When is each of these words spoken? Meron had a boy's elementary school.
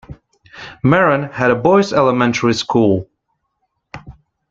Meron 0.83 1.29
had 1.31 1.51
a 1.51 1.55
boy's 1.55 1.93
elementary 1.93 2.55
school. 2.55 3.07